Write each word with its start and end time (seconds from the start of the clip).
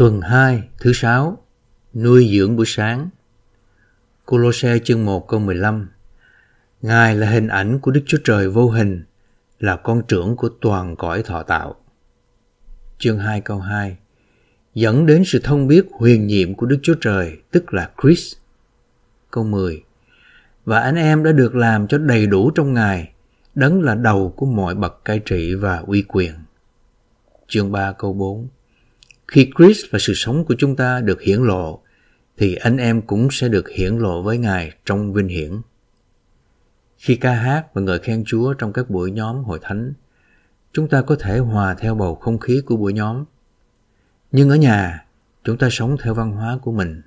Tuần 0.00 0.20
2, 0.20 0.62
thứ 0.78 0.92
6 0.92 1.38
nuôi 1.94 2.30
dưỡng 2.32 2.56
buổi 2.56 2.66
sáng. 2.66 3.08
Colosse 4.26 4.78
chương 4.78 5.04
1 5.04 5.28
câu 5.28 5.40
15 5.40 5.88
Ngài 6.82 7.14
là 7.14 7.30
hình 7.30 7.48
ảnh 7.48 7.78
của 7.78 7.90
Đức 7.90 8.00
Chúa 8.06 8.18
Trời 8.24 8.48
vô 8.48 8.68
hình, 8.68 9.04
là 9.58 9.76
con 9.76 10.02
trưởng 10.08 10.36
của 10.36 10.48
toàn 10.60 10.96
cõi 10.96 11.22
thọ 11.22 11.42
tạo. 11.42 11.74
Chương 12.98 13.18
2 13.18 13.40
câu 13.40 13.58
2 13.60 13.96
Dẫn 14.74 15.06
đến 15.06 15.22
sự 15.26 15.40
thông 15.42 15.66
biết 15.66 15.86
huyền 15.92 16.26
nhiệm 16.26 16.54
của 16.54 16.66
Đức 16.66 16.78
Chúa 16.82 16.94
Trời, 17.00 17.38
tức 17.50 17.74
là 17.74 17.90
Christ. 18.02 18.36
Câu 19.30 19.44
10 19.44 19.82
Và 20.64 20.80
anh 20.80 20.96
em 20.96 21.24
đã 21.24 21.32
được 21.32 21.54
làm 21.54 21.88
cho 21.88 21.98
đầy 21.98 22.26
đủ 22.26 22.50
trong 22.50 22.74
Ngài, 22.74 23.12
đấng 23.54 23.82
là 23.82 23.94
đầu 23.94 24.34
của 24.36 24.46
mọi 24.46 24.74
bậc 24.74 25.04
cai 25.04 25.18
trị 25.18 25.54
và 25.54 25.76
uy 25.76 26.02
quyền. 26.08 26.32
Chương 27.48 27.72
3 27.72 27.92
câu 27.92 28.12
4 28.12 28.48
khi 29.30 29.50
Christ 29.58 29.84
và 29.90 29.98
sự 29.98 30.12
sống 30.14 30.44
của 30.44 30.54
chúng 30.58 30.76
ta 30.76 31.00
được 31.00 31.22
hiển 31.22 31.42
lộ, 31.42 31.82
thì 32.36 32.54
anh 32.54 32.76
em 32.76 33.02
cũng 33.02 33.28
sẽ 33.30 33.48
được 33.48 33.68
hiển 33.68 33.96
lộ 33.96 34.22
với 34.22 34.38
Ngài 34.38 34.72
trong 34.84 35.12
vinh 35.12 35.28
hiển. 35.28 35.60
Khi 36.96 37.16
ca 37.16 37.34
hát 37.34 37.74
và 37.74 37.82
ngợi 37.82 37.98
khen 37.98 38.24
Chúa 38.26 38.54
trong 38.54 38.72
các 38.72 38.90
buổi 38.90 39.10
nhóm 39.10 39.44
hội 39.44 39.58
thánh, 39.62 39.92
chúng 40.72 40.88
ta 40.88 41.02
có 41.02 41.16
thể 41.20 41.38
hòa 41.38 41.74
theo 41.74 41.94
bầu 41.94 42.14
không 42.14 42.38
khí 42.38 42.60
của 42.66 42.76
buổi 42.76 42.92
nhóm. 42.92 43.24
Nhưng 44.32 44.50
ở 44.50 44.56
nhà, 44.56 45.04
chúng 45.44 45.58
ta 45.58 45.68
sống 45.70 45.96
theo 46.02 46.14
văn 46.14 46.32
hóa 46.32 46.58
của 46.62 46.72
mình. 46.72 47.02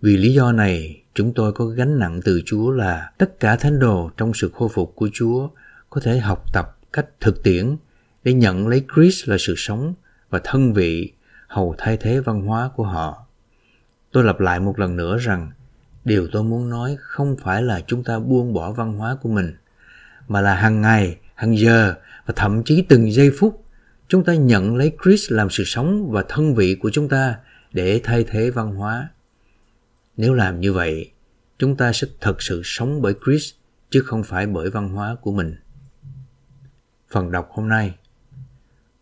Vì 0.00 0.16
lý 0.16 0.34
do 0.34 0.52
này, 0.52 1.02
chúng 1.14 1.34
tôi 1.34 1.52
có 1.52 1.64
gánh 1.64 1.98
nặng 1.98 2.20
từ 2.24 2.40
Chúa 2.46 2.70
là 2.70 3.12
tất 3.18 3.40
cả 3.40 3.56
thánh 3.56 3.78
đồ 3.78 4.10
trong 4.16 4.34
sự 4.34 4.50
khôi 4.54 4.68
phục 4.68 4.92
của 4.96 5.08
Chúa 5.12 5.48
có 5.90 6.00
thể 6.00 6.18
học 6.18 6.52
tập 6.52 6.78
cách 6.92 7.06
thực 7.20 7.42
tiễn 7.42 7.76
để 8.24 8.32
nhận 8.32 8.68
lấy 8.68 8.84
Christ 8.94 9.28
là 9.28 9.36
sự 9.38 9.54
sống 9.56 9.94
và 10.30 10.40
thân 10.44 10.72
vị 10.72 11.12
hầu 11.54 11.74
thay 11.78 11.96
thế 11.96 12.20
văn 12.20 12.42
hóa 12.42 12.70
của 12.76 12.84
họ. 12.84 13.26
Tôi 14.12 14.24
lặp 14.24 14.40
lại 14.40 14.60
một 14.60 14.78
lần 14.78 14.96
nữa 14.96 15.18
rằng 15.18 15.50
điều 16.04 16.28
tôi 16.32 16.42
muốn 16.42 16.70
nói 16.70 16.96
không 17.00 17.36
phải 17.42 17.62
là 17.62 17.80
chúng 17.86 18.04
ta 18.04 18.18
buông 18.18 18.52
bỏ 18.52 18.72
văn 18.72 18.92
hóa 18.92 19.16
của 19.22 19.28
mình, 19.28 19.54
mà 20.28 20.40
là 20.40 20.54
hàng 20.54 20.80
ngày, 20.80 21.16
hàng 21.34 21.58
giờ 21.58 21.94
và 22.26 22.34
thậm 22.36 22.62
chí 22.64 22.82
từng 22.88 23.12
giây 23.12 23.30
phút 23.38 23.64
chúng 24.08 24.24
ta 24.24 24.34
nhận 24.34 24.76
lấy 24.76 24.92
Christ 25.04 25.32
làm 25.32 25.50
sự 25.50 25.64
sống 25.66 26.10
và 26.10 26.24
thân 26.28 26.54
vị 26.54 26.74
của 26.74 26.90
chúng 26.90 27.08
ta 27.08 27.38
để 27.72 28.00
thay 28.04 28.24
thế 28.28 28.50
văn 28.50 28.74
hóa. 28.74 29.08
Nếu 30.16 30.34
làm 30.34 30.60
như 30.60 30.72
vậy, 30.72 31.10
chúng 31.58 31.76
ta 31.76 31.92
sẽ 31.92 32.06
thật 32.20 32.42
sự 32.42 32.62
sống 32.64 33.02
bởi 33.02 33.14
Christ 33.24 33.54
chứ 33.90 34.02
không 34.06 34.22
phải 34.22 34.46
bởi 34.46 34.70
văn 34.70 34.88
hóa 34.88 35.16
của 35.20 35.32
mình. 35.32 35.56
Phần 37.10 37.30
đọc 37.30 37.48
hôm 37.50 37.68
nay 37.68 37.94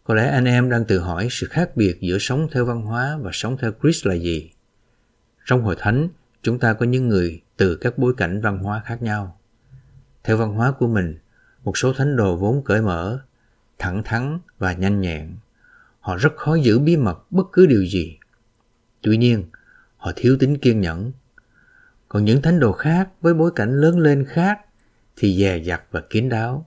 có 0.05 0.15
lẽ 0.15 0.29
anh 0.29 0.45
em 0.45 0.71
đang 0.71 0.85
tự 0.85 0.99
hỏi 0.99 1.29
sự 1.31 1.47
khác 1.51 1.77
biệt 1.77 1.99
giữa 2.01 2.19
sống 2.19 2.49
theo 2.53 2.65
văn 2.65 2.83
hóa 2.83 3.19
và 3.21 3.31
sống 3.35 3.57
theo 3.61 3.73
Chris 3.83 4.07
là 4.07 4.15
gì? 4.15 4.51
Trong 5.45 5.63
hội 5.63 5.77
thánh, 5.79 6.09
chúng 6.43 6.59
ta 6.59 6.73
có 6.73 6.87
những 6.87 7.09
người 7.09 7.43
từ 7.57 7.77
các 7.77 7.99
bối 7.99 8.15
cảnh 8.17 8.41
văn 8.41 8.59
hóa 8.59 8.83
khác 8.85 9.03
nhau. 9.03 9.39
Theo 10.25 10.37
văn 10.37 10.55
hóa 10.55 10.73
của 10.73 10.87
mình, 10.87 11.19
một 11.65 11.79
số 11.79 11.93
thánh 11.93 12.17
đồ 12.17 12.37
vốn 12.37 12.65
cởi 12.65 12.83
mở, 12.83 13.21
thẳng 13.79 14.03
thắn 14.03 14.39
và 14.59 14.73
nhanh 14.73 15.01
nhẹn. 15.01 15.37
Họ 16.01 16.17
rất 16.17 16.37
khó 16.37 16.55
giữ 16.55 16.79
bí 16.79 16.97
mật 16.97 17.19
bất 17.31 17.47
cứ 17.53 17.67
điều 17.67 17.87
gì. 17.87 18.19
Tuy 19.01 19.17
nhiên, 19.17 19.45
họ 19.97 20.13
thiếu 20.17 20.37
tính 20.41 20.59
kiên 20.59 20.81
nhẫn. 20.81 21.13
Còn 22.09 22.25
những 22.25 22.43
thánh 22.43 22.61
đồ 22.61 22.73
khác 22.73 23.09
với 23.21 23.35
bối 23.35 23.51
cảnh 23.55 23.81
lớn 23.81 23.99
lên 23.99 24.25
khác 24.29 24.61
thì 25.17 25.41
dè 25.41 25.59
dặt 25.59 25.83
và 25.91 26.01
kín 26.01 26.29
đáo. 26.29 26.67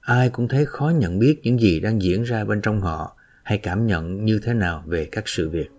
Ai 0.00 0.30
cũng 0.30 0.48
thấy 0.48 0.66
khó 0.66 0.88
nhận 0.88 1.18
biết 1.18 1.40
những 1.42 1.60
gì 1.60 1.80
đang 1.80 2.02
diễn 2.02 2.22
ra 2.22 2.44
bên 2.44 2.60
trong 2.60 2.80
họ 2.80 3.16
hay 3.42 3.58
cảm 3.58 3.86
nhận 3.86 4.24
như 4.24 4.40
thế 4.42 4.54
nào 4.54 4.82
về 4.86 5.08
các 5.12 5.28
sự 5.28 5.48
việc. 5.48 5.70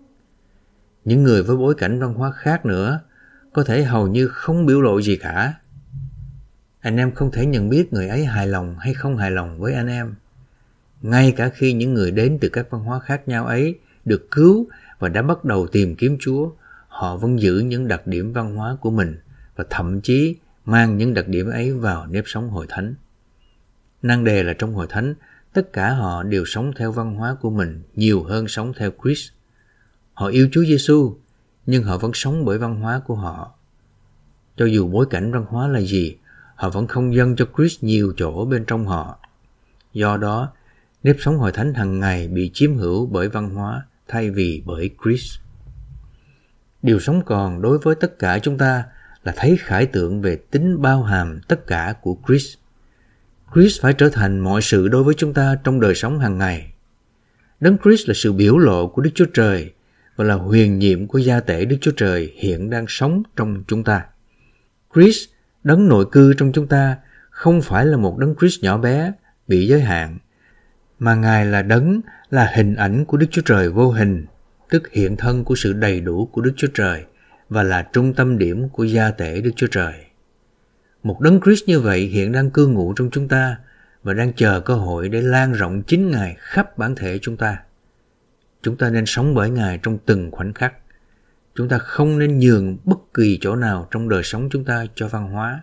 Những 1.04 1.22
người 1.22 1.42
với 1.42 1.56
bối 1.56 1.74
cảnh 1.74 2.00
văn 2.00 2.14
hóa 2.14 2.32
khác 2.32 2.66
nữa 2.66 3.00
có 3.52 3.64
thể 3.64 3.82
hầu 3.82 4.08
như 4.08 4.28
không 4.28 4.66
biểu 4.66 4.80
lộ 4.80 5.00
gì 5.00 5.16
cả. 5.16 5.54
Anh 6.80 6.96
em 6.96 7.14
không 7.14 7.30
thể 7.30 7.46
nhận 7.46 7.68
biết 7.68 7.92
người 7.92 8.08
ấy 8.08 8.24
hài 8.24 8.46
lòng 8.46 8.76
hay 8.78 8.94
không 8.94 9.16
hài 9.16 9.30
lòng 9.30 9.60
với 9.60 9.74
anh 9.74 9.86
em. 9.88 10.14
Ngay 11.02 11.32
cả 11.36 11.48
khi 11.48 11.72
những 11.72 11.94
người 11.94 12.10
đến 12.10 12.38
từ 12.40 12.48
các 12.48 12.66
văn 12.70 12.82
hóa 12.84 13.00
khác 13.00 13.28
nhau 13.28 13.46
ấy 13.46 13.78
được 14.04 14.30
cứu 14.30 14.66
và 14.98 15.08
đã 15.08 15.22
bắt 15.22 15.44
đầu 15.44 15.66
tìm 15.66 15.96
kiếm 15.96 16.16
Chúa, 16.20 16.50
họ 16.88 17.16
vẫn 17.16 17.40
giữ 17.40 17.58
những 17.58 17.88
đặc 17.88 18.06
điểm 18.06 18.32
văn 18.32 18.56
hóa 18.56 18.76
của 18.80 18.90
mình 18.90 19.18
và 19.56 19.64
thậm 19.70 20.00
chí 20.00 20.36
mang 20.64 20.96
những 20.96 21.14
đặc 21.14 21.28
điểm 21.28 21.50
ấy 21.50 21.72
vào 21.72 22.06
nếp 22.06 22.24
sống 22.26 22.48
hội 22.48 22.66
thánh. 22.68 22.94
Năng 24.02 24.24
đề 24.24 24.42
là 24.42 24.52
trong 24.52 24.74
hội 24.74 24.86
thánh, 24.90 25.14
tất 25.52 25.72
cả 25.72 25.90
họ 25.90 26.22
đều 26.22 26.44
sống 26.44 26.72
theo 26.76 26.92
văn 26.92 27.14
hóa 27.14 27.36
của 27.40 27.50
mình 27.50 27.82
nhiều 27.94 28.22
hơn 28.22 28.48
sống 28.48 28.72
theo 28.76 28.90
Chris 29.02 29.28
Họ 30.14 30.26
yêu 30.26 30.48
Chúa 30.52 30.64
Giêsu, 30.64 31.16
nhưng 31.66 31.82
họ 31.82 31.98
vẫn 31.98 32.10
sống 32.14 32.44
bởi 32.44 32.58
văn 32.58 32.80
hóa 32.80 33.00
của 33.06 33.14
họ. 33.14 33.54
Cho 34.56 34.64
dù 34.64 34.88
bối 34.88 35.06
cảnh 35.10 35.32
văn 35.32 35.44
hóa 35.48 35.68
là 35.68 35.80
gì, 35.80 36.16
họ 36.54 36.70
vẫn 36.70 36.86
không 36.86 37.14
dâng 37.14 37.36
cho 37.36 37.46
Chris 37.56 37.84
nhiều 37.84 38.12
chỗ 38.16 38.44
bên 38.44 38.64
trong 38.64 38.86
họ. 38.86 39.18
Do 39.92 40.16
đó, 40.16 40.52
nếp 41.02 41.16
sống 41.18 41.38
hội 41.38 41.52
thánh 41.52 41.74
hàng 41.74 42.00
ngày 42.00 42.28
bị 42.28 42.50
chiếm 42.54 42.74
hữu 42.74 43.06
bởi 43.06 43.28
văn 43.28 43.50
hóa 43.50 43.86
thay 44.08 44.30
vì 44.30 44.62
bởi 44.66 44.90
Chris 45.04 45.38
Điều 46.82 47.00
sống 47.00 47.22
còn 47.26 47.62
đối 47.62 47.78
với 47.78 47.94
tất 47.94 48.18
cả 48.18 48.38
chúng 48.38 48.58
ta 48.58 48.84
là 49.24 49.32
thấy 49.36 49.56
khải 49.60 49.86
tượng 49.86 50.22
về 50.22 50.36
tính 50.50 50.82
bao 50.82 51.02
hàm 51.02 51.40
tất 51.48 51.66
cả 51.66 51.94
của 52.02 52.16
Christ. 52.26 52.58
Chris 53.54 53.80
phải 53.80 53.92
trở 53.92 54.08
thành 54.08 54.40
mọi 54.40 54.62
sự 54.62 54.88
đối 54.88 55.02
với 55.02 55.14
chúng 55.14 55.34
ta 55.34 55.56
trong 55.64 55.80
đời 55.80 55.94
sống 55.94 56.18
hàng 56.18 56.38
ngày. 56.38 56.72
Đấng 57.60 57.76
Chris 57.84 58.08
là 58.08 58.14
sự 58.14 58.32
biểu 58.32 58.58
lộ 58.58 58.86
của 58.88 59.02
Đức 59.02 59.10
Chúa 59.14 59.26
Trời 59.34 59.72
và 60.16 60.24
là 60.24 60.34
huyền 60.34 60.78
nhiệm 60.78 61.06
của 61.06 61.18
gia 61.18 61.40
tể 61.40 61.64
Đức 61.64 61.76
Chúa 61.80 61.90
Trời 61.96 62.32
hiện 62.36 62.70
đang 62.70 62.84
sống 62.88 63.22
trong 63.36 63.64
chúng 63.68 63.84
ta. 63.84 64.04
Chris 64.94 65.16
đấng 65.64 65.88
nội 65.88 66.06
cư 66.12 66.32
trong 66.32 66.52
chúng 66.52 66.66
ta, 66.66 66.96
không 67.30 67.62
phải 67.62 67.86
là 67.86 67.96
một 67.96 68.18
đấng 68.18 68.34
Chris 68.40 68.60
nhỏ 68.62 68.78
bé, 68.78 69.12
bị 69.48 69.66
giới 69.66 69.80
hạn, 69.80 70.18
mà 70.98 71.14
Ngài 71.14 71.46
là 71.46 71.62
đấng, 71.62 72.00
là 72.30 72.52
hình 72.54 72.74
ảnh 72.74 73.04
của 73.04 73.16
Đức 73.16 73.26
Chúa 73.30 73.42
Trời 73.44 73.68
vô 73.68 73.90
hình, 73.90 74.26
tức 74.70 74.92
hiện 74.92 75.16
thân 75.16 75.44
của 75.44 75.54
sự 75.54 75.72
đầy 75.72 76.00
đủ 76.00 76.28
của 76.32 76.40
Đức 76.40 76.52
Chúa 76.56 76.68
Trời 76.74 77.04
và 77.48 77.62
là 77.62 77.82
trung 77.92 78.14
tâm 78.14 78.38
điểm 78.38 78.68
của 78.68 78.84
gia 78.84 79.10
tể 79.10 79.40
Đức 79.40 79.50
Chúa 79.56 79.66
Trời. 79.66 79.92
Một 81.02 81.20
đấng 81.20 81.40
Christ 81.40 81.64
như 81.66 81.80
vậy 81.80 82.00
hiện 82.00 82.32
đang 82.32 82.50
cư 82.50 82.66
ngụ 82.66 82.92
trong 82.92 83.10
chúng 83.10 83.28
ta 83.28 83.56
và 84.02 84.14
đang 84.14 84.32
chờ 84.32 84.60
cơ 84.60 84.74
hội 84.74 85.08
để 85.08 85.22
lan 85.22 85.52
rộng 85.52 85.82
chính 85.82 86.10
Ngài 86.10 86.36
khắp 86.38 86.78
bản 86.78 86.94
thể 86.94 87.18
chúng 87.22 87.36
ta. 87.36 87.58
Chúng 88.62 88.76
ta 88.76 88.90
nên 88.90 89.06
sống 89.06 89.34
bởi 89.34 89.50
Ngài 89.50 89.78
trong 89.82 89.98
từng 90.06 90.30
khoảnh 90.30 90.54
khắc. 90.54 90.74
Chúng 91.54 91.68
ta 91.68 91.78
không 91.78 92.18
nên 92.18 92.38
nhường 92.38 92.76
bất 92.84 92.98
kỳ 93.14 93.38
chỗ 93.40 93.56
nào 93.56 93.88
trong 93.90 94.08
đời 94.08 94.22
sống 94.22 94.48
chúng 94.50 94.64
ta 94.64 94.86
cho 94.94 95.08
văn 95.08 95.28
hóa. 95.28 95.60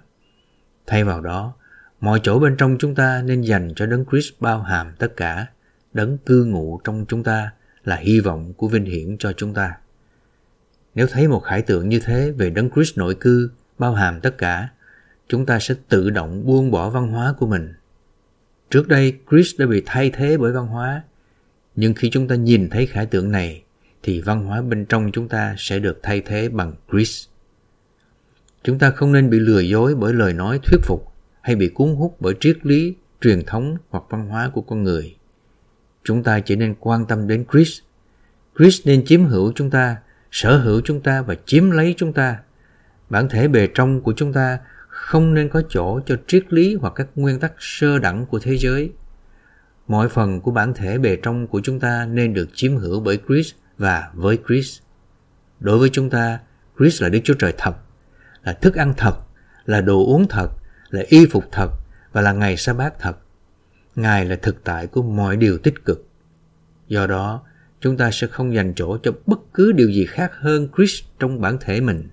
Thay 0.88 1.04
vào 1.04 1.22
đó, 1.22 1.54
mọi 2.00 2.20
chỗ 2.24 2.40
bên 2.40 2.58
trong 2.58 2.78
chúng 2.80 2.96
ta 2.96 3.22
nên 3.26 3.42
dành 3.42 3.74
cho 3.76 3.86
Đấng 3.86 4.06
Christ 4.12 4.34
bao 4.40 4.62
hàm 4.62 4.94
tất 5.00 5.18
cả. 5.18 5.48
Đấng 5.94 6.18
cư 6.18 6.46
ngụ 6.46 6.82
trong 6.84 7.06
chúng 7.08 7.24
ta 7.24 7.52
là 7.84 7.96
hy 7.96 8.20
vọng 8.20 8.54
của 8.54 8.68
vinh 8.68 8.86
hiển 8.86 9.18
cho 9.20 9.34
chúng 9.34 9.54
ta. 9.54 9.74
Nếu 10.96 11.08
thấy 11.08 11.28
một 11.28 11.40
khải 11.40 11.62
tượng 11.62 11.90
như 11.90 12.00
thế 12.00 12.32
về 12.32 12.50
Đấng 12.50 12.70
Christ 12.70 12.98
nội 12.98 13.16
cư, 13.16 13.52
bao 13.78 13.94
hàm 13.94 14.22
tất 14.22 14.38
cả, 14.38 14.70
chúng 15.30 15.46
ta 15.46 15.60
sẽ 15.60 15.76
tự 15.90 16.10
động 16.10 16.46
buông 16.46 16.72
bỏ 16.72 16.90
văn 16.90 17.08
hóa 17.08 17.34
của 17.38 17.48
mình. 17.48 17.74
Trước 18.70 18.88
đây, 18.88 19.18
Chris 19.30 19.60
đã 19.60 19.66
bị 19.66 19.84
thay 19.86 20.10
thế 20.10 20.38
bởi 20.38 20.52
văn 20.52 20.68
hóa, 20.68 21.04
nhưng 21.76 21.94
khi 21.94 22.10
chúng 22.10 22.28
ta 22.28 22.36
nhìn 22.36 22.70
thấy 22.70 22.86
khải 22.86 23.06
tượng 23.06 23.32
này, 23.32 23.64
thì 24.04 24.22
văn 24.22 24.46
hóa 24.46 24.62
bên 24.62 24.86
trong 24.86 25.12
chúng 25.12 25.28
ta 25.28 25.56
sẽ 25.58 25.80
được 25.80 26.00
thay 26.04 26.22
thế 26.22 26.50
bằng 26.50 26.74
Chris. 26.92 27.26
Chúng 28.64 28.80
ta 28.80 28.92
không 28.92 29.12
nên 29.12 29.30
bị 29.30 29.40
lừa 29.40 29.60
dối 29.60 29.96
bởi 29.96 30.14
lời 30.14 30.34
nói 30.34 30.60
thuyết 30.64 30.80
phục 30.84 31.12
hay 31.42 31.56
bị 31.56 31.70
cuốn 31.70 31.96
hút 31.96 32.18
bởi 32.20 32.34
triết 32.40 32.58
lý, 32.66 32.96
truyền 33.22 33.44
thống 33.46 33.78
hoặc 33.90 34.04
văn 34.10 34.28
hóa 34.28 34.50
của 34.54 34.62
con 34.62 34.84
người. 34.84 35.16
Chúng 36.04 36.24
ta 36.24 36.40
chỉ 36.40 36.56
nên 36.56 36.76
quan 36.80 37.06
tâm 37.06 37.28
đến 37.28 37.46
Chris. 37.52 37.80
Chris 38.58 38.88
nên 38.88 39.06
chiếm 39.06 39.26
hữu 39.26 39.52
chúng 39.56 39.70
ta, 39.70 39.98
sở 40.32 40.58
hữu 40.58 40.82
chúng 40.86 41.02
ta 41.02 41.22
và 41.22 41.36
chiếm 41.46 41.72
lấy 41.72 41.94
chúng 41.98 42.14
ta. 42.14 42.38
Bản 43.10 43.30
thể 43.30 43.48
bề 43.48 43.68
trong 43.74 44.02
của 44.02 44.14
chúng 44.18 44.34
ta 44.34 44.60
không 44.90 45.34
nên 45.34 45.50
có 45.50 45.62
chỗ 45.70 46.00
cho 46.06 46.16
triết 46.28 46.54
lý 46.54 46.76
hoặc 46.76 46.94
các 46.96 47.08
nguyên 47.16 47.40
tắc 47.40 47.54
sơ 47.60 48.00
đẳng 48.00 48.26
của 48.26 48.40
thế 48.40 48.58
giới. 48.58 48.92
Mọi 49.88 50.10
phần 50.10 50.42
của 50.42 50.52
bản 50.52 50.74
thể 50.74 50.98
bề 50.98 51.16
trong 51.16 51.48
của 51.48 51.62
chúng 51.64 51.80
ta 51.80 52.06
nên 52.06 52.34
được 52.34 52.50
chiếm 52.54 52.76
hữu 52.76 53.00
bởi 53.00 53.20
Christ 53.28 53.56
và 53.78 54.12
với 54.14 54.40
Christ. 54.48 54.82
Đối 55.60 55.80
với 55.80 55.90
chúng 55.90 56.10
ta, 56.10 56.40
Christ 56.78 57.02
là 57.02 57.10
Đức 57.10 57.20
Chúa 57.24 57.34
Trời 57.34 57.54
thật, 57.58 57.76
là 58.44 58.54
thức 58.54 58.76
ăn 58.76 58.94
thật, 58.98 59.16
là 59.66 59.82
đồ 59.82 60.06
uống 60.06 60.28
thật, 60.28 60.50
là 60.90 61.04
y 61.08 61.26
phục 61.26 61.44
thật 61.52 61.70
và 62.12 62.22
là 62.22 62.32
ngày 62.32 62.58
sa 62.58 62.74
bát 62.74 63.00
thật. 63.00 63.18
Ngài 63.96 64.26
là 64.26 64.36
thực 64.36 64.64
tại 64.64 64.88
của 64.88 65.02
mọi 65.02 65.38
điều 65.38 65.58
tích 65.58 65.86
cực. 65.86 66.08
Do 66.88 67.08
đó, 67.08 67.44
chúng 67.82 67.98
ta 67.98 68.12
sẽ 68.12 68.28
không 68.28 68.54
dành 68.54 68.74
chỗ 68.76 68.98
cho 69.04 69.12
bất 69.26 69.40
cứ 69.54 69.72
điều 69.72 69.90
gì 69.90 70.06
khác 70.06 70.32
hơn 70.40 70.70
Christ 70.78 71.04
trong 71.20 71.42
bản 71.42 71.58
thể 71.62 71.82
mình. 71.82 72.10